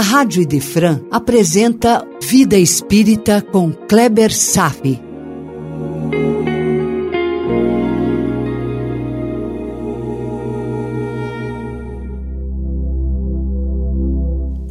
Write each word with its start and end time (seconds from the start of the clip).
a 0.00 0.02
Rádio 0.02 0.40
Idefran 0.40 1.02
apresenta 1.10 2.02
Vida 2.22 2.56
Espírita 2.56 3.42
com 3.42 3.70
Kleber 3.70 4.34
Safi. 4.34 4.98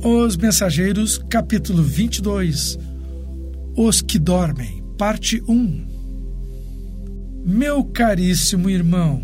Os 0.04 0.36
Mensageiros, 0.36 1.20
capítulo 1.30 1.84
22 1.84 2.80
Os 3.78 4.02
que 4.02 4.18
Dormem, 4.18 4.84
parte 4.98 5.44
1 5.48 5.88
Meu 7.46 7.84
caríssimo 7.84 8.68
irmão, 8.68 9.22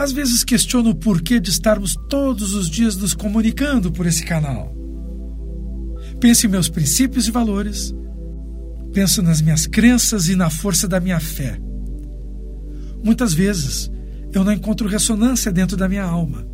às 0.00 0.12
vezes 0.12 0.42
questiono 0.42 0.88
o 0.90 0.94
porquê 0.94 1.38
de 1.38 1.50
estarmos 1.50 1.94
todos 2.08 2.54
os 2.54 2.70
dias 2.70 2.96
nos 2.96 3.12
comunicando 3.12 3.92
por 3.92 4.06
esse 4.06 4.24
canal. 4.24 4.74
Penso 6.18 6.46
em 6.46 6.48
meus 6.48 6.70
princípios 6.70 7.28
e 7.28 7.30
valores, 7.30 7.94
penso 8.94 9.20
nas 9.20 9.42
minhas 9.42 9.66
crenças 9.66 10.30
e 10.30 10.34
na 10.34 10.48
força 10.48 10.88
da 10.88 10.98
minha 11.00 11.20
fé. 11.20 11.60
Muitas 13.04 13.34
vezes 13.34 13.90
eu 14.32 14.42
não 14.42 14.54
encontro 14.54 14.88
ressonância 14.88 15.52
dentro 15.52 15.76
da 15.76 15.86
minha 15.86 16.04
alma. 16.04 16.46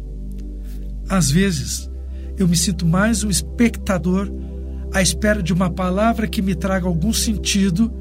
Às 1.08 1.30
vezes 1.30 1.88
eu 2.36 2.48
me 2.48 2.56
sinto 2.56 2.84
mais 2.84 3.22
um 3.22 3.30
espectador 3.30 4.28
à 4.92 5.00
espera 5.00 5.40
de 5.40 5.52
uma 5.52 5.70
palavra 5.70 6.26
que 6.26 6.42
me 6.42 6.56
traga 6.56 6.88
algum 6.88 7.12
sentido 7.12 7.92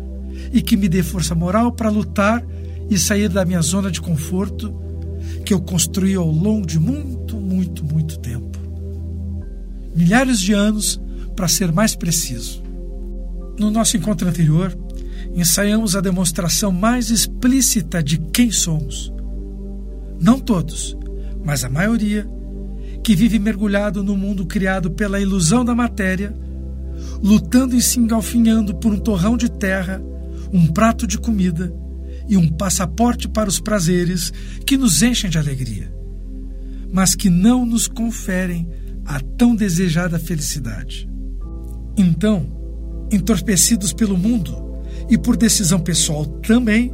e 0.51 0.59
que 0.59 0.75
me 0.75 0.89
dê 0.89 1.03
força 1.03 1.35
moral 1.35 1.71
para 1.71 1.91
lutar 1.91 2.43
e 2.89 2.97
sair 2.97 3.29
da 3.29 3.45
minha 3.45 3.61
zona 3.61 3.91
de 3.91 4.01
conforto 4.01 4.84
que 5.45 5.53
eu 5.53 5.61
construí 5.61 6.15
ao 6.15 6.29
longo 6.29 6.65
de 6.65 6.79
muito, 6.79 7.37
muito, 7.37 7.85
muito 7.85 8.17
tempo. 8.19 8.57
Milhares 9.95 10.39
de 10.39 10.53
anos, 10.53 10.99
para 11.35 11.47
ser 11.47 11.71
mais 11.71 11.95
preciso. 11.95 12.63
No 13.59 13.69
nosso 13.69 13.95
encontro 13.95 14.27
anterior, 14.27 14.75
ensaiamos 15.35 15.95
a 15.95 16.01
demonstração 16.01 16.71
mais 16.71 17.11
explícita 17.11 18.01
de 18.01 18.17
quem 18.17 18.51
somos. 18.51 19.13
Não 20.19 20.39
todos, 20.39 20.97
mas 21.43 21.63
a 21.63 21.69
maioria, 21.69 22.27
que 23.03 23.15
vive 23.15 23.37
mergulhado 23.37 24.03
no 24.03 24.17
mundo 24.17 24.47
criado 24.47 24.89
pela 24.89 25.21
ilusão 25.21 25.63
da 25.63 25.75
matéria, 25.75 26.35
lutando 27.21 27.75
e 27.75 27.81
se 27.81 27.99
engalfinhando 27.99 28.75
por 28.75 28.91
um 28.91 28.99
torrão 28.99 29.37
de 29.37 29.49
terra, 29.49 30.01
um 30.51 30.67
prato 30.67 31.05
de 31.05 31.19
comida 31.19 31.71
e 32.27 32.37
um 32.37 32.47
passaporte 32.47 33.27
para 33.27 33.49
os 33.49 33.59
prazeres 33.59 34.31
que 34.65 34.77
nos 34.77 35.01
enchem 35.01 35.29
de 35.29 35.37
alegria, 35.37 35.93
mas 36.91 37.15
que 37.15 37.29
não 37.29 37.65
nos 37.65 37.87
conferem 37.87 38.67
a 39.05 39.19
tão 39.19 39.55
desejada 39.55 40.17
felicidade. 40.17 41.07
Então, 41.97 42.47
entorpecidos 43.11 43.93
pelo 43.93 44.17
mundo 44.17 44.65
e 45.09 45.17
por 45.17 45.37
decisão 45.37 45.79
pessoal 45.79 46.25
também, 46.25 46.93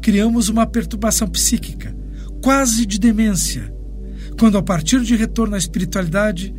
criamos 0.00 0.48
uma 0.48 0.66
perturbação 0.66 1.28
psíquica, 1.28 1.96
quase 2.42 2.86
de 2.86 2.98
demência, 2.98 3.74
quando, 4.38 4.56
a 4.56 4.62
partir 4.62 5.02
de 5.02 5.16
retorno 5.16 5.56
à 5.56 5.58
espiritualidade, 5.58 6.54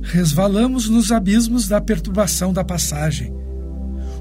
resvalamos 0.00 0.88
nos 0.88 1.10
abismos 1.10 1.66
da 1.66 1.80
perturbação 1.80 2.52
da 2.52 2.62
passagem. 2.62 3.34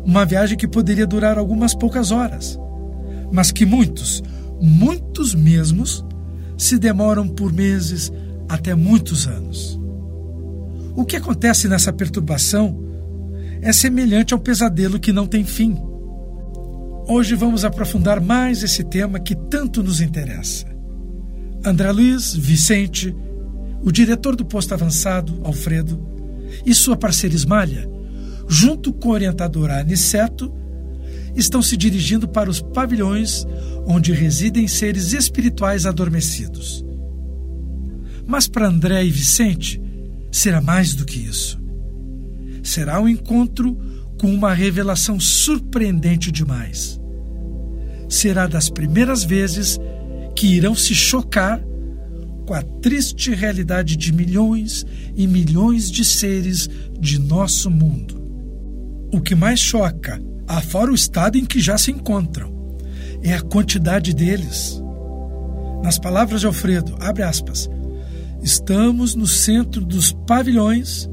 Uma 0.04 0.26
viagem 0.26 0.58
que 0.58 0.68
poderia 0.68 1.06
durar 1.06 1.38
algumas 1.38 1.76
poucas 1.76 2.12
horas, 2.12 2.58
mas 3.34 3.52
que 3.52 3.66
muitos, 3.66 4.22
muitos 4.62 5.34
mesmos, 5.34 6.06
se 6.56 6.78
demoram 6.78 7.28
por 7.28 7.52
meses 7.52 8.14
até 8.48 8.76
muitos 8.76 9.28
anos. 9.28 9.80
O 10.96 11.04
que 11.04 11.16
acontece 11.16 11.68
nessa 11.68 11.92
perturbação 11.92 12.80
é 13.60 13.74
semelhante 13.74 14.36
ao 14.36 14.40
pesadelo 14.40 15.00
que 15.00 15.12
não 15.12 15.26
tem 15.26 15.44
fim. 15.44 15.76
Hoje 17.08 17.34
vamos 17.34 17.66
aprofundar 17.66 18.22
mais 18.22 18.62
esse 18.62 18.84
tema 18.84 19.20
que 19.20 19.34
tanto 19.36 19.82
nos 19.82 20.00
interessa. 20.00 20.68
André 21.66 21.92
Luiz, 21.92 22.36
Vicente, 22.36 23.16
o 23.82 23.92
diretor 23.92 24.36
do 24.36 24.46
posto 24.46 24.76
avançado, 24.76 25.42
Alfredo, 25.44 26.00
e 26.64 26.76
sua 26.76 26.96
parceira 26.96 27.36
Ismalha, 27.36 27.90
junto 28.48 28.94
com 28.94 29.10
o 29.10 29.14
orientador 29.14 29.72
Aniceto, 29.72 30.54
estão 31.36 31.62
se 31.62 31.76
dirigindo 31.76 32.28
para 32.28 32.50
os 32.50 32.62
pavilhões 32.62 33.46
onde 33.86 34.12
residem 34.14 34.68
seres 34.68 35.14
espirituais 35.14 35.86
adormecidos. 35.86 36.86
Mas 38.26 38.48
para 38.48 38.68
André 38.68 39.06
e 39.06 39.10
Vicente, 39.10 39.82
será 40.32 40.62
mais 40.62 40.96
do 40.96 41.06
que 41.06 41.20
isso. 41.20 41.62
Será 42.64 43.02
um 43.02 43.10
encontro 43.10 43.78
com 44.20 44.34
uma 44.34 44.54
revelação 44.54 45.20
surpreendente 45.20 46.32
demais. 46.32 47.00
Será 48.08 48.48
das 48.48 48.70
primeiras 48.70 49.24
vezes 49.24 49.78
que 50.36 50.48
irão 50.48 50.74
se 50.74 50.96
chocar 50.96 51.62
com 52.46 52.54
a 52.54 52.62
triste 52.62 53.34
realidade 53.34 53.96
de 53.96 54.14
milhões 54.14 54.86
e 55.16 55.28
milhões 55.28 55.90
de 55.90 56.04
seres 56.04 56.70
de 57.00 57.20
nosso 57.20 57.70
mundo. 57.70 58.22
O 59.12 59.22
que 59.22 59.36
mais 59.36 59.60
choca 59.60 60.22
afora 60.48 60.92
o 60.92 60.96
estado 60.96 61.38
em 61.38 61.46
que 61.46 61.60
já 61.60 61.78
se 61.78 61.92
encontram. 61.92 62.78
É 63.22 63.34
a 63.34 63.42
quantidade 63.42 64.14
deles. 64.14 64.82
Nas 65.84 65.98
palavras 65.98 66.42
de 66.42 66.48
Alfredo, 66.48 66.96
abre 67.00 67.24
aspas, 67.24 67.70
estamos 68.42 69.16
no 69.16 69.28
centro 69.28 69.84
dos 69.84 70.12
pavilhões 70.12 71.10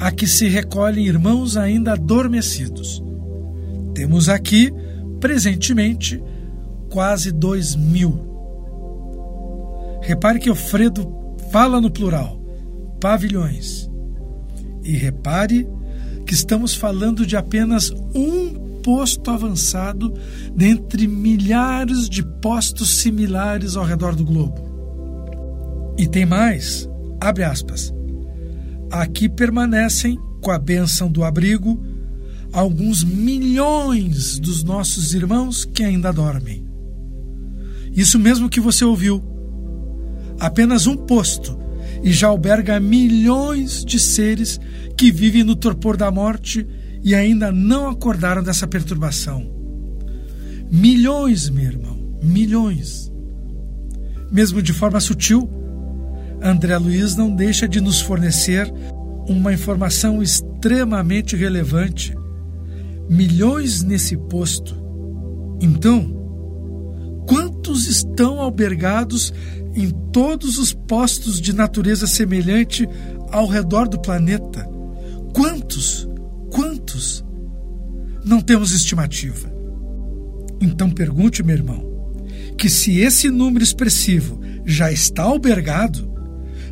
a 0.00 0.10
que 0.10 0.26
se 0.26 0.48
recolhem 0.48 1.06
irmãos 1.06 1.56
ainda 1.56 1.92
adormecidos. 1.92 3.02
Temos 3.94 4.28
aqui, 4.28 4.72
presentemente, 5.20 6.22
quase 6.88 7.30
dois 7.30 7.76
mil. 7.76 8.28
Repare 10.02 10.38
que 10.38 10.48
Alfredo 10.48 11.36
fala 11.52 11.80
no 11.80 11.90
plural, 11.90 12.40
pavilhões. 13.00 13.90
E 14.82 14.96
repare 14.96 15.68
que 16.30 16.34
estamos 16.34 16.76
falando 16.76 17.26
de 17.26 17.36
apenas 17.36 17.90
um 18.14 18.80
posto 18.84 19.32
avançado 19.32 20.14
dentre 20.54 21.08
milhares 21.08 22.08
de 22.08 22.22
postos 22.22 22.98
similares 22.98 23.74
ao 23.74 23.84
redor 23.84 24.14
do 24.14 24.24
globo. 24.24 25.92
E 25.98 26.06
tem 26.06 26.24
mais, 26.24 26.88
abre 27.20 27.42
aspas. 27.42 27.92
Aqui 28.92 29.28
permanecem, 29.28 30.16
com 30.40 30.52
a 30.52 30.58
benção 30.60 31.10
do 31.10 31.24
abrigo, 31.24 31.82
alguns 32.52 33.02
milhões 33.02 34.38
dos 34.38 34.62
nossos 34.62 35.12
irmãos 35.14 35.64
que 35.64 35.82
ainda 35.82 36.12
dormem. 36.12 36.64
Isso 37.92 38.20
mesmo 38.20 38.48
que 38.48 38.60
você 38.60 38.84
ouviu. 38.84 39.20
Apenas 40.38 40.86
um 40.86 40.96
posto 40.96 41.58
e 42.02 42.12
já 42.12 42.28
alberga 42.28 42.80
milhões 42.80 43.84
de 43.84 43.98
seres 43.98 44.58
que 44.96 45.10
vivem 45.10 45.44
no 45.44 45.54
torpor 45.54 45.96
da 45.96 46.10
morte 46.10 46.66
e 47.02 47.14
ainda 47.14 47.50
não 47.50 47.88
acordaram 47.88 48.42
dessa 48.42 48.66
perturbação. 48.66 49.50
Milhões, 50.70 51.50
meu 51.50 51.64
irmão, 51.64 51.98
milhões. 52.22 53.10
Mesmo 54.30 54.62
de 54.62 54.72
forma 54.72 55.00
sutil, 55.00 55.50
André 56.42 56.76
Luiz 56.78 57.16
não 57.16 57.34
deixa 57.34 57.68
de 57.68 57.80
nos 57.80 58.00
fornecer 58.00 58.72
uma 59.28 59.52
informação 59.52 60.22
extremamente 60.22 61.36
relevante. 61.36 62.14
Milhões 63.08 63.82
nesse 63.82 64.16
posto. 64.16 64.76
Então, 65.60 66.19
estão 67.86 68.40
albergados 68.40 69.32
em 69.74 69.90
todos 70.12 70.58
os 70.58 70.72
postos 70.72 71.40
de 71.40 71.52
natureza 71.52 72.06
semelhante 72.06 72.88
ao 73.30 73.46
redor 73.46 73.88
do 73.88 74.00
planeta? 74.00 74.68
Quantos? 75.34 76.08
Quantos? 76.50 77.24
Não 78.24 78.40
temos 78.40 78.72
estimativa. 78.72 79.50
Então 80.60 80.90
pergunte, 80.90 81.42
meu 81.42 81.56
irmão, 81.56 82.12
que 82.58 82.68
se 82.68 82.98
esse 82.98 83.30
número 83.30 83.64
expressivo 83.64 84.40
já 84.66 84.92
está 84.92 85.22
albergado, 85.22 86.10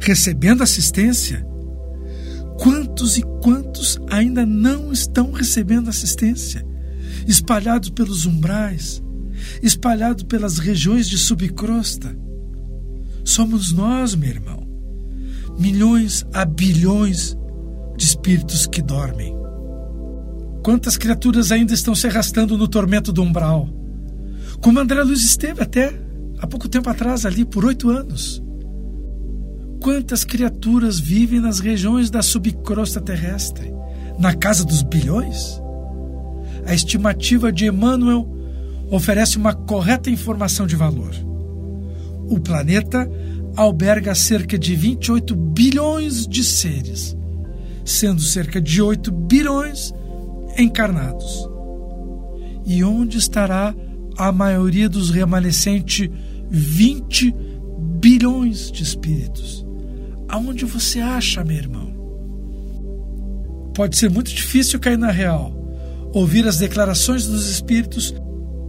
recebendo 0.00 0.62
assistência, 0.62 1.46
quantos 2.58 3.16
e 3.16 3.22
quantos 3.42 3.98
ainda 4.10 4.44
não 4.44 4.92
estão 4.92 5.32
recebendo 5.32 5.88
assistência, 5.88 6.66
espalhados 7.26 7.90
pelos 7.90 8.26
umbrais, 8.26 9.02
espalhados 9.62 10.24
pelas 10.24 10.58
regiões 10.58 11.08
de 11.08 11.18
subcrosta? 11.18 12.16
Somos 13.24 13.72
nós, 13.72 14.14
meu 14.14 14.30
irmão, 14.30 14.66
milhões 15.58 16.24
a 16.32 16.44
bilhões 16.44 17.36
de 17.96 18.04
espíritos 18.04 18.66
que 18.66 18.80
dormem. 18.80 19.36
Quantas 20.62 20.96
criaturas 20.96 21.52
ainda 21.52 21.74
estão 21.74 21.94
se 21.94 22.06
arrastando 22.06 22.56
no 22.56 22.68
tormento 22.68 23.12
do 23.12 23.22
umbral? 23.22 23.68
Como 24.60 24.78
André 24.78 25.02
Luiz 25.02 25.22
esteve 25.22 25.62
até 25.62 25.92
há 26.38 26.46
pouco 26.46 26.68
tempo 26.68 26.88
atrás 26.88 27.26
ali, 27.26 27.44
por 27.44 27.64
oito 27.64 27.90
anos. 27.90 28.42
quantas 29.80 30.24
criaturas 30.24 30.98
vivem 30.98 31.40
nas 31.40 31.60
regiões 31.60 32.10
da 32.10 32.20
subcrosta 32.20 33.00
terrestre? 33.00 33.72
Na 34.18 34.34
casa 34.34 34.64
dos 34.64 34.82
bilhões? 34.82 35.60
A 36.66 36.74
estimativa 36.74 37.52
de 37.52 37.66
Emmanuel 37.66 38.37
oferece 38.90 39.36
uma 39.36 39.54
correta 39.54 40.10
informação 40.10 40.66
de 40.66 40.76
valor. 40.76 41.14
O 42.28 42.38
planeta 42.40 43.10
alberga 43.56 44.14
cerca 44.14 44.58
de 44.58 44.74
28 44.76 45.34
bilhões 45.34 46.26
de 46.26 46.44
seres, 46.44 47.16
sendo 47.84 48.20
cerca 48.20 48.60
de 48.60 48.80
8 48.80 49.10
bilhões 49.10 49.92
encarnados. 50.56 51.48
E 52.66 52.84
onde 52.84 53.18
estará 53.18 53.74
a 54.16 54.30
maioria 54.30 54.88
dos 54.88 55.10
remanescentes 55.10 56.08
20 56.50 57.34
bilhões 58.00 58.70
de 58.70 58.82
espíritos? 58.82 59.66
Aonde 60.28 60.64
você 60.64 61.00
acha, 61.00 61.42
meu 61.42 61.56
irmão? 61.56 61.88
Pode 63.74 63.96
ser 63.96 64.10
muito 64.10 64.30
difícil 64.32 64.78
cair 64.78 64.98
na 64.98 65.10
real, 65.10 65.54
ouvir 66.12 66.46
as 66.46 66.58
declarações 66.58 67.26
dos 67.26 67.48
espíritos 67.48 68.14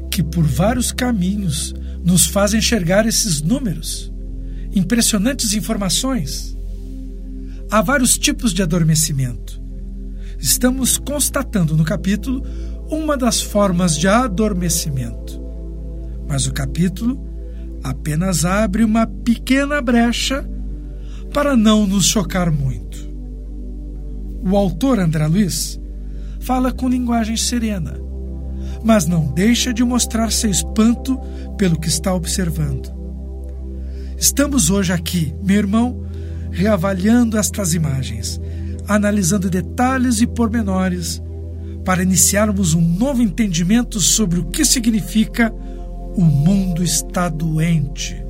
que 0.09 0.23
por 0.23 0.43
vários 0.43 0.91
caminhos 0.91 1.73
nos 2.03 2.27
fazem 2.27 2.59
enxergar 2.59 3.05
esses 3.05 3.41
números, 3.41 4.11
impressionantes 4.73 5.53
informações. 5.53 6.57
Há 7.71 7.81
vários 7.81 8.17
tipos 8.17 8.53
de 8.53 8.63
adormecimento. 8.63 9.61
Estamos 10.39 10.97
constatando 10.97 11.75
no 11.75 11.83
capítulo 11.83 12.43
uma 12.89 13.15
das 13.15 13.41
formas 13.41 13.95
de 13.97 14.07
adormecimento. 14.07 15.39
Mas 16.27 16.47
o 16.47 16.53
capítulo 16.53 17.23
apenas 17.83 18.45
abre 18.45 18.83
uma 18.83 19.05
pequena 19.05 19.81
brecha 19.81 20.47
para 21.33 21.55
não 21.55 21.85
nos 21.85 22.05
chocar 22.05 22.51
muito. 22.51 22.97
O 24.41 24.55
autor 24.55 24.99
André 24.99 25.27
Luiz 25.27 25.79
fala 26.39 26.71
com 26.71 26.89
linguagem 26.89 27.37
serena 27.37 27.99
mas 28.83 29.05
não 29.05 29.25
deixa 29.25 29.73
de 29.73 29.83
mostrar 29.83 30.31
seu 30.31 30.49
espanto 30.49 31.19
pelo 31.57 31.79
que 31.79 31.87
está 31.87 32.13
observando. 32.13 32.93
Estamos 34.17 34.69
hoje 34.69 34.91
aqui, 34.91 35.33
meu 35.43 35.57
irmão, 35.57 36.03
reavaliando 36.51 37.37
estas 37.37 37.73
imagens, 37.73 38.39
analisando 38.87 39.49
detalhes 39.49 40.21
e 40.21 40.27
pormenores, 40.27 41.21
para 41.85 42.03
iniciarmos 42.03 42.73
um 42.73 42.81
novo 42.81 43.21
entendimento 43.21 43.99
sobre 43.99 44.39
o 44.39 44.45
que 44.45 44.65
significa 44.65 45.53
o 46.15 46.21
mundo 46.21 46.83
está 46.83 47.29
doente. 47.29 48.21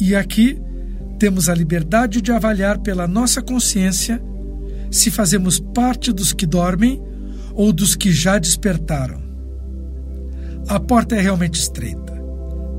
E 0.00 0.14
aqui 0.14 0.58
temos 1.18 1.48
a 1.48 1.54
liberdade 1.54 2.22
de 2.22 2.32
avaliar 2.32 2.78
pela 2.78 3.06
nossa 3.06 3.42
consciência 3.42 4.22
se 4.90 5.10
fazemos 5.10 5.60
parte 5.60 6.12
dos 6.12 6.32
que 6.32 6.46
dormem 6.46 7.00
ou 7.52 7.72
dos 7.72 7.94
que 7.94 8.12
já 8.12 8.38
despertaram. 8.38 9.22
A 10.68 10.78
porta 10.78 11.16
é 11.16 11.20
realmente 11.20 11.58
estreita. 11.58 12.12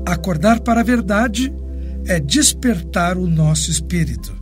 Acordar 0.06 0.60
para 0.60 0.80
a 0.80 0.84
verdade 0.84 1.52
é 2.06 2.18
despertar 2.18 3.16
o 3.16 3.26
nosso 3.26 3.70
espírito. 3.70 4.34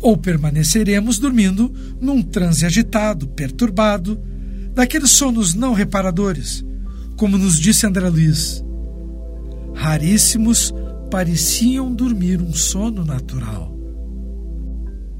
Ou 0.00 0.16
permaneceremos 0.16 1.18
dormindo 1.18 1.72
num 2.00 2.22
transe 2.22 2.64
agitado, 2.64 3.28
perturbado, 3.28 4.20
daqueles 4.74 5.10
sonos 5.10 5.54
não 5.54 5.72
reparadores, 5.74 6.64
como 7.16 7.36
nos 7.36 7.58
disse 7.58 7.86
André 7.86 8.08
Luiz. 8.08 8.64
Raríssimos 9.74 10.72
pareciam 11.10 11.92
dormir 11.92 12.40
um 12.40 12.52
sono 12.52 13.04
natural. 13.04 13.76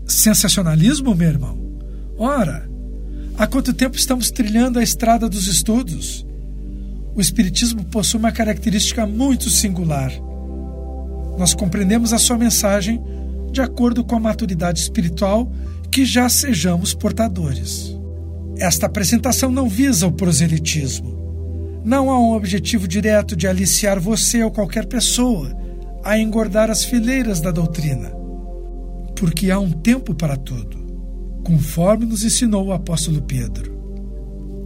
Sensacionalismo, 0.07 1.15
meu 1.15 1.29
irmão? 1.29 1.79
Ora, 2.17 2.70
Há 3.41 3.47
quanto 3.47 3.73
tempo 3.73 3.97
estamos 3.97 4.31
trilhando 4.31 4.79
a 4.79 4.83
estrada 4.83 5.27
dos 5.27 5.47
estudos? 5.47 6.27
O 7.15 7.23
Espiritismo 7.23 7.83
possui 7.87 8.21
uma 8.21 8.31
característica 8.31 9.07
muito 9.07 9.49
singular. 9.49 10.13
Nós 11.39 11.55
compreendemos 11.55 12.13
a 12.13 12.19
sua 12.19 12.37
mensagem 12.37 13.03
de 13.51 13.63
acordo 13.63 14.05
com 14.05 14.15
a 14.15 14.21
maturidade 14.21 14.81
espiritual 14.81 15.51
que 15.91 16.05
já 16.05 16.29
sejamos 16.29 16.93
portadores. 16.93 17.97
Esta 18.59 18.85
apresentação 18.85 19.51
não 19.51 19.71
visa 19.71 20.07
o 20.07 20.13
proselitismo. 20.13 21.81
Não 21.83 22.11
há 22.11 22.21
um 22.21 22.35
objetivo 22.35 22.87
direto 22.87 23.35
de 23.35 23.49
aliciar 23.49 23.99
você 23.99 24.43
ou 24.43 24.51
qualquer 24.51 24.85
pessoa 24.85 25.51
a 26.05 26.19
engordar 26.19 26.71
as 26.71 26.85
fileiras 26.85 27.41
da 27.41 27.51
doutrina. 27.51 28.13
Porque 29.17 29.51
há 29.51 29.59
um 29.59 29.73
tempo 29.73 30.15
para 30.15 30.37
tudo 30.37 30.80
conforme 31.45 32.07
nos 32.07 32.25
ensinou 32.25 32.67
o 32.67 32.73
apóstolo 32.73 33.23
Pedro. 33.23 33.81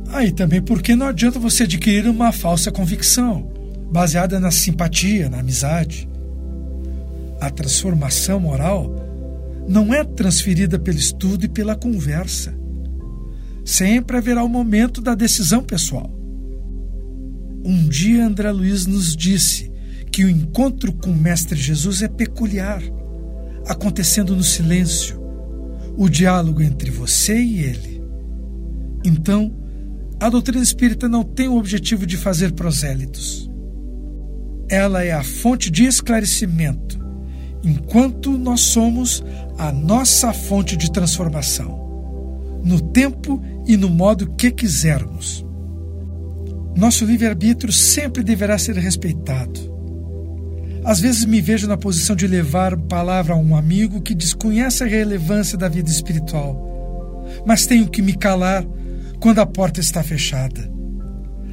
Aí 0.09 0.29
ah, 0.29 0.33
também 0.33 0.63
porque 0.63 0.95
não 0.95 1.07
adianta 1.07 1.39
você 1.39 1.65
adquirir 1.65 2.09
uma 2.09 2.31
falsa 2.31 2.71
convicção, 2.71 3.51
baseada 3.91 4.39
na 4.39 4.51
simpatia, 4.51 5.29
na 5.29 5.41
amizade. 5.41 6.09
A 7.41 7.51
transformação 7.51 8.39
moral 8.39 8.95
não 9.69 9.93
é 9.93 10.05
transferida 10.05 10.79
pelo 10.79 10.99
estudo 10.99 11.47
e 11.47 11.49
pela 11.49 11.75
conversa. 11.75 12.55
Sempre 13.65 14.19
haverá 14.19 14.45
o 14.45 14.49
momento 14.49 15.01
da 15.01 15.15
decisão 15.15 15.63
pessoal. 15.63 16.11
Um 17.65 17.89
dia 17.89 18.27
André 18.27 18.53
Luiz 18.53 18.87
nos 18.87 19.17
disse 19.17 19.73
que 20.13 20.25
o 20.25 20.31
encontro 20.31 20.93
com 20.93 21.11
o 21.11 21.17
Mestre 21.17 21.59
Jesus 21.59 22.03
é 22.03 22.09
peculiar, 22.09 22.83
acontecendo 23.67 24.37
no 24.37 24.45
silêncio, 24.45 25.24
o 25.97 26.09
diálogo 26.09 26.63
entre 26.63 26.91
você 26.91 27.37
e 27.41 27.61
ele. 27.61 28.03
Então, 29.05 29.55
a 30.21 30.29
doutrina 30.29 30.63
espírita 30.63 31.09
não 31.09 31.23
tem 31.23 31.49
o 31.49 31.57
objetivo 31.57 32.07
de 32.07 32.17
fazer 32.17 32.53
prosélitos. 32.53 33.51
Ela 34.69 35.05
é 35.05 35.13
a 35.13 35.23
fonte 35.23 35.71
de 35.71 35.85
esclarecimento, 35.85 36.99
enquanto 37.63 38.39
nós 38.39 38.61
somos 38.61 39.23
a 39.59 39.71
nossa 39.71 40.33
fonte 40.33 40.77
de 40.77 40.91
transformação, 40.91 42.61
no 42.65 42.81
tempo 42.81 43.43
e 43.67 43.77
no 43.77 43.91
modo 43.91 44.35
que 44.35 44.51
quisermos. 44.51 45.45
Nosso 46.77 47.05
livre-arbítrio 47.05 47.73
sempre 47.73 48.23
deverá 48.23 48.59
ser 48.59 48.77
respeitado 48.77 49.74
às 50.85 51.01
vezes 51.01 51.25
me 51.25 51.41
vejo 51.41 51.67
na 51.67 51.79
posição 51.79 52.15
de 52.15 52.27
levar 52.27 52.77
palavra 52.77 53.33
a 53.33 53.39
um 53.39 53.57
amigo 53.57 54.03
que 54.03 54.15
desconhece 54.15 54.85
a 54.85 54.87
relevância 54.87 55.57
da 55.57 55.67
vida 55.67 55.89
espiritual, 55.89 57.25
mas 57.47 57.65
tenho 57.65 57.89
que 57.89 58.03
me 58.03 58.13
calar 58.13 58.63
quando 59.19 59.39
a 59.39 59.47
porta 59.47 59.81
está 59.81 60.03
fechada. 60.03 60.71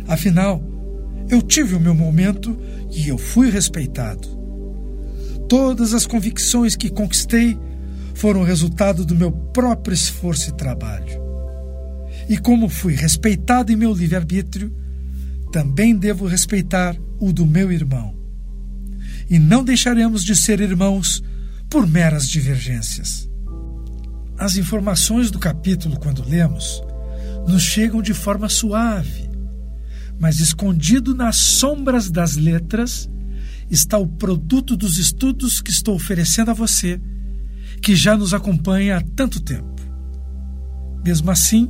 Afinal, 0.05 0.61
eu 1.29 1.41
tive 1.41 1.75
o 1.75 1.79
meu 1.79 1.95
momento 1.95 2.59
e 2.91 3.07
eu 3.07 3.17
fui 3.17 3.49
respeitado. 3.49 4.27
Todas 5.47 5.93
as 5.93 6.05
convicções 6.05 6.75
que 6.75 6.89
conquistei 6.89 7.57
foram 8.13 8.43
resultado 8.43 9.05
do 9.05 9.15
meu 9.15 9.31
próprio 9.31 9.93
esforço 9.93 10.49
e 10.49 10.53
trabalho. 10.53 11.21
E 12.27 12.37
como 12.37 12.67
fui 12.67 12.95
respeitado 12.95 13.71
em 13.71 13.77
meu 13.77 13.93
livre-arbítrio, 13.93 14.75
também 15.53 15.95
devo 15.95 16.27
respeitar 16.27 16.97
o 17.17 17.31
do 17.31 17.45
meu 17.45 17.71
irmão 17.71 18.20
e 19.31 19.39
não 19.39 19.63
deixaremos 19.63 20.25
de 20.25 20.35
ser 20.35 20.59
irmãos 20.59 21.23
por 21.69 21.87
meras 21.87 22.27
divergências. 22.27 23.29
As 24.37 24.57
informações 24.57 25.31
do 25.31 25.39
capítulo, 25.39 25.97
quando 25.97 26.27
lemos, 26.27 26.83
nos 27.47 27.63
chegam 27.63 28.01
de 28.01 28.13
forma 28.13 28.49
suave, 28.49 29.29
mas 30.19 30.41
escondido 30.41 31.15
nas 31.15 31.37
sombras 31.37 32.11
das 32.11 32.35
letras 32.35 33.09
está 33.69 33.97
o 33.97 34.05
produto 34.05 34.75
dos 34.75 34.97
estudos 34.97 35.61
que 35.61 35.71
estou 35.71 35.95
oferecendo 35.95 36.51
a 36.51 36.53
você, 36.53 36.99
que 37.81 37.95
já 37.95 38.17
nos 38.17 38.33
acompanha 38.33 38.97
há 38.97 39.01
tanto 39.15 39.39
tempo. 39.39 39.81
Mesmo 41.05 41.31
assim, 41.31 41.69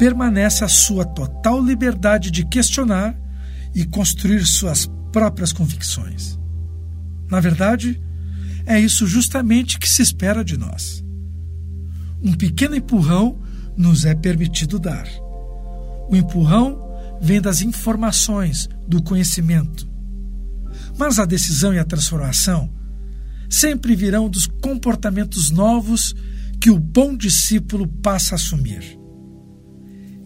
permanece 0.00 0.64
a 0.64 0.68
sua 0.68 1.04
total 1.04 1.64
liberdade 1.64 2.28
de 2.28 2.44
questionar 2.44 3.16
e 3.72 3.84
construir 3.84 4.44
suas 4.44 4.90
próprias 5.12 5.52
convicções. 5.52 6.39
Na 7.30 7.40
verdade, 7.40 8.00
é 8.66 8.78
isso 8.78 9.06
justamente 9.06 9.78
que 9.78 9.88
se 9.88 10.02
espera 10.02 10.44
de 10.44 10.56
nós. 10.56 11.04
Um 12.22 12.32
pequeno 12.32 12.74
empurrão 12.74 13.38
nos 13.76 14.04
é 14.04 14.14
permitido 14.14 14.78
dar. 14.78 15.06
O 16.08 16.16
empurrão 16.16 16.78
vem 17.20 17.40
das 17.40 17.62
informações, 17.62 18.68
do 18.86 19.02
conhecimento. 19.02 19.88
Mas 20.98 21.18
a 21.18 21.24
decisão 21.24 21.72
e 21.72 21.78
a 21.78 21.84
transformação 21.84 22.70
sempre 23.48 23.94
virão 23.96 24.28
dos 24.28 24.46
comportamentos 24.46 25.50
novos 25.50 26.14
que 26.60 26.70
o 26.70 26.78
bom 26.78 27.16
discípulo 27.16 27.86
passa 27.86 28.34
a 28.34 28.36
assumir. 28.36 28.98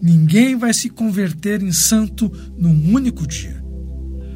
Ninguém 0.02 0.56
vai 0.56 0.74
se 0.74 0.90
converter 0.90 1.62
em 1.62 1.72
santo 1.72 2.30
num 2.58 2.92
único 2.92 3.26
dia. 3.26 3.64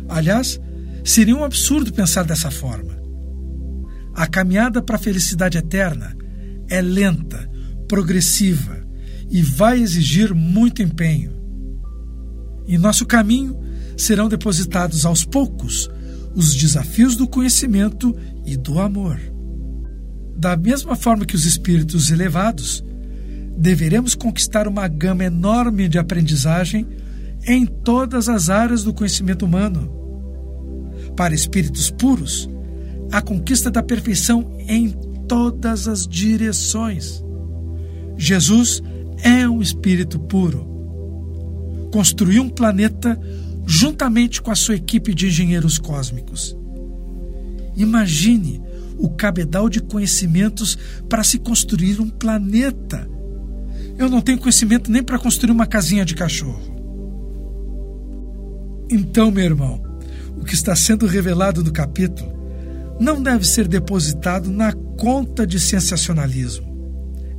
Aliás, 0.08 0.60
Seria 1.04 1.36
um 1.36 1.44
absurdo 1.44 1.92
pensar 1.92 2.24
dessa 2.24 2.50
forma. 2.50 2.98
A 4.14 4.26
caminhada 4.26 4.82
para 4.82 4.96
a 4.96 4.98
felicidade 4.98 5.58
eterna 5.58 6.16
é 6.68 6.82
lenta, 6.82 7.48
progressiva 7.86 8.84
e 9.30 9.42
vai 9.42 9.80
exigir 9.80 10.34
muito 10.34 10.82
empenho. 10.82 11.32
Em 12.66 12.76
nosso 12.76 13.06
caminho 13.06 13.56
serão 13.96 14.28
depositados 14.28 15.06
aos 15.06 15.24
poucos 15.24 15.88
os 16.34 16.54
desafios 16.54 17.16
do 17.16 17.26
conhecimento 17.26 18.14
e 18.44 18.56
do 18.56 18.78
amor. 18.78 19.18
Da 20.36 20.56
mesma 20.56 20.94
forma 20.94 21.24
que 21.24 21.34
os 21.34 21.44
espíritos 21.44 22.10
elevados, 22.10 22.84
deveremos 23.56 24.14
conquistar 24.14 24.68
uma 24.68 24.86
gama 24.86 25.24
enorme 25.24 25.88
de 25.88 25.98
aprendizagem 25.98 26.86
em 27.44 27.66
todas 27.66 28.28
as 28.28 28.48
áreas 28.48 28.84
do 28.84 28.94
conhecimento 28.94 29.44
humano. 29.44 29.97
Para 31.18 31.34
espíritos 31.34 31.90
puros, 31.90 32.48
a 33.10 33.20
conquista 33.20 33.72
da 33.72 33.82
perfeição 33.82 34.54
em 34.68 34.90
todas 35.26 35.88
as 35.88 36.06
direções. 36.06 37.24
Jesus 38.16 38.80
é 39.24 39.48
um 39.48 39.60
espírito 39.60 40.20
puro. 40.20 40.64
Construiu 41.92 42.44
um 42.44 42.48
planeta 42.48 43.20
juntamente 43.66 44.40
com 44.40 44.52
a 44.52 44.54
sua 44.54 44.76
equipe 44.76 45.12
de 45.12 45.26
engenheiros 45.26 45.76
cósmicos. 45.76 46.56
Imagine 47.74 48.62
o 48.96 49.08
cabedal 49.08 49.68
de 49.68 49.80
conhecimentos 49.80 50.78
para 51.08 51.24
se 51.24 51.40
construir 51.40 52.00
um 52.00 52.08
planeta. 52.08 53.10
Eu 53.98 54.08
não 54.08 54.20
tenho 54.20 54.38
conhecimento 54.38 54.88
nem 54.88 55.02
para 55.02 55.18
construir 55.18 55.50
uma 55.50 55.66
casinha 55.66 56.04
de 56.04 56.14
cachorro. 56.14 56.62
Então, 58.88 59.32
meu 59.32 59.44
irmão, 59.44 59.87
o 60.40 60.44
que 60.44 60.54
está 60.54 60.74
sendo 60.74 61.06
revelado 61.06 61.62
no 61.62 61.72
capítulo 61.72 62.38
não 63.00 63.22
deve 63.22 63.46
ser 63.46 63.68
depositado 63.68 64.50
na 64.50 64.72
conta 64.72 65.46
de 65.46 65.60
sensacionalismo. 65.60 66.66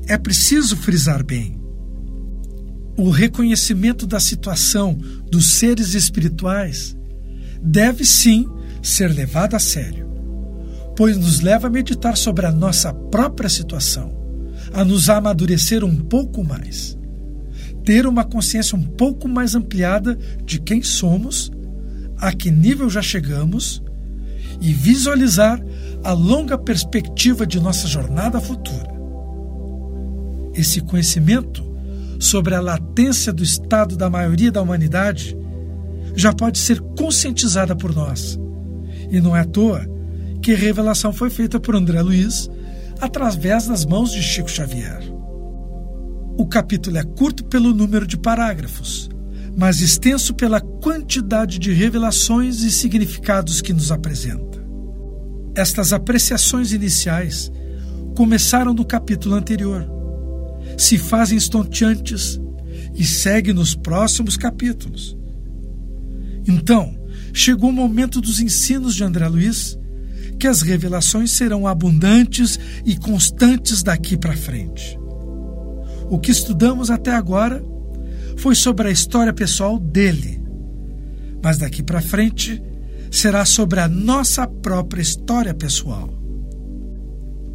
É 0.07 0.17
preciso 0.17 0.77
frisar 0.77 1.23
bem. 1.23 1.59
O 2.97 3.09
reconhecimento 3.09 4.07
da 4.07 4.19
situação 4.19 4.97
dos 5.29 5.51
seres 5.51 5.93
espirituais 5.93 6.95
deve 7.61 8.05
sim 8.05 8.47
ser 8.81 9.13
levado 9.13 9.55
a 9.55 9.59
sério, 9.59 10.09
pois 10.95 11.17
nos 11.17 11.41
leva 11.41 11.67
a 11.67 11.69
meditar 11.69 12.17
sobre 12.17 12.45
a 12.45 12.51
nossa 12.51 12.93
própria 12.93 13.49
situação, 13.49 14.13
a 14.73 14.83
nos 14.83 15.09
amadurecer 15.09 15.83
um 15.83 15.95
pouco 15.95 16.43
mais, 16.43 16.97
ter 17.85 18.05
uma 18.05 18.23
consciência 18.23 18.77
um 18.77 18.83
pouco 18.83 19.27
mais 19.27 19.55
ampliada 19.55 20.17
de 20.43 20.59
quem 20.59 20.81
somos, 20.81 21.51
a 22.19 22.31
que 22.31 22.51
nível 22.51 22.89
já 22.89 23.01
chegamos 23.01 23.81
e 24.61 24.73
visualizar 24.73 25.61
a 26.03 26.11
longa 26.11 26.57
perspectiva 26.57 27.45
de 27.45 27.59
nossa 27.59 27.87
jornada 27.87 28.39
futura. 28.39 28.89
Esse 30.53 30.81
conhecimento 30.81 31.63
sobre 32.19 32.53
a 32.53 32.61
latência 32.61 33.31
do 33.31 33.43
estado 33.43 33.95
da 33.95 34.09
maioria 34.09 34.51
da 34.51 34.61
humanidade 34.61 35.37
já 36.15 36.33
pode 36.33 36.57
ser 36.57 36.81
conscientizada 36.97 37.75
por 37.75 37.95
nós. 37.95 38.37
E 39.09 39.21
não 39.21 39.35
é 39.35 39.41
à 39.41 39.45
toa 39.45 39.85
que 40.41 40.53
a 40.53 40.57
revelação 40.57 41.13
foi 41.13 41.29
feita 41.29 41.59
por 41.59 41.75
André 41.75 42.01
Luiz 42.01 42.49
através 42.99 43.67
das 43.67 43.85
mãos 43.85 44.11
de 44.11 44.21
Chico 44.21 44.49
Xavier. 44.49 45.01
O 46.37 46.45
capítulo 46.45 46.97
é 46.97 47.03
curto 47.03 47.45
pelo 47.45 47.73
número 47.73 48.05
de 48.05 48.17
parágrafos, 48.17 49.09
mas 49.59 49.81
extenso 49.81 50.33
pela 50.33 50.61
quantidade 50.61 51.59
de 51.59 51.73
revelações 51.73 52.61
e 52.61 52.71
significados 52.71 53.59
que 53.59 53.73
nos 53.73 53.91
apresenta. 53.91 54.65
Estas 55.53 55.91
apreciações 55.91 56.71
iniciais 56.71 57.51
começaram 58.15 58.73
no 58.73 58.85
capítulo 58.85 59.35
anterior, 59.35 59.85
se 60.77 60.97
fazem 60.97 61.37
estonteantes 61.37 62.39
e 62.95 63.03
seguem 63.03 63.53
nos 63.53 63.75
próximos 63.75 64.37
capítulos. 64.37 65.17
Então, 66.47 66.97
chegou 67.33 67.69
o 67.69 67.73
momento 67.73 68.21
dos 68.21 68.39
ensinos 68.39 68.95
de 68.95 69.03
André 69.03 69.27
Luiz, 69.27 69.77
que 70.39 70.47
as 70.47 70.61
revelações 70.61 71.31
serão 71.31 71.67
abundantes 71.67 72.57
e 72.85 72.95
constantes 72.95 73.83
daqui 73.83 74.15
para 74.15 74.37
frente. 74.37 74.97
O 76.09 76.17
que 76.17 76.31
estudamos 76.31 76.89
até 76.89 77.13
agora 77.13 77.61
foi 78.39 78.55
sobre 78.55 78.87
a 78.87 78.91
história 78.91 79.33
pessoal 79.33 79.77
dele. 79.77 80.41
Mas 81.43 81.57
daqui 81.57 81.83
para 81.83 82.01
frente 82.01 82.61
será 83.11 83.43
sobre 83.43 83.81
a 83.81 83.87
nossa 83.87 84.47
própria 84.47 85.01
história 85.01 85.53
pessoal. 85.53 86.09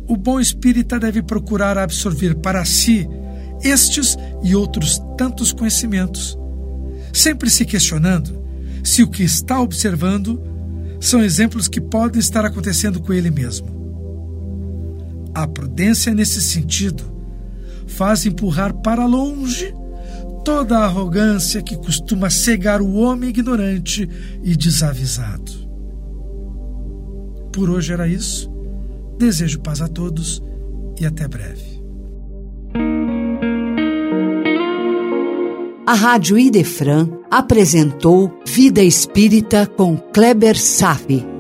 O 0.07 0.17
bom 0.17 0.39
espírita 0.39 0.99
deve 1.01 1.23
procurar 1.23 1.79
absorver 1.79 2.35
para 2.35 2.65
si 2.67 3.09
estes 3.63 4.17
e 4.43 4.55
outros 4.55 5.01
tantos 5.17 5.53
conhecimentos, 5.53 6.39
sempre 7.13 7.49
se 7.49 7.65
questionando 7.65 8.45
se 8.83 9.03
o 9.03 9.09
que 9.09 9.23
está 9.23 9.59
observando 9.61 10.43
são 11.01 11.23
exemplos 11.23 11.67
que 11.67 11.81
podem 11.81 12.21
estar 12.21 12.45
acontecendo 12.45 13.01
com 13.01 13.15
ele 13.15 13.31
mesmo. 13.31 13.73
A 15.35 15.47
prudência 15.47 16.13
nesse 16.13 16.43
sentido 16.43 17.05
faz 17.87 18.27
empurrar 18.27 18.75
para 18.75 19.07
longe 19.07 19.75
toda 20.45 20.79
a 20.79 20.85
arrogância 20.85 21.63
que 21.63 21.77
costuma 21.77 22.29
cegar 22.29 22.83
o 22.83 22.95
homem 22.95 23.31
ignorante 23.31 24.09
e 24.43 24.55
desavisado. 24.55 25.51
Por 27.53 27.71
hoje 27.71 27.93
era 27.93 28.07
isso. 28.07 28.53
Desejo 29.19 29.61
paz 29.61 29.81
a 29.81 29.89
todos 29.89 30.43
e 31.01 31.07
até 31.07 31.27
breve. 31.27 31.83
A 35.87 35.95
Rádio 35.95 36.39
Idefran 36.39 37.09
apresentou 37.31 38.41
Vida 38.47 38.83
Espírita 38.83 39.67
com 39.67 39.97
Kleber 39.97 40.59
Safi. 40.59 41.34